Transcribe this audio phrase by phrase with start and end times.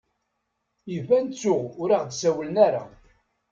[0.97, 2.83] Iban ttuɣ ur ɣ-d-sawlen ara.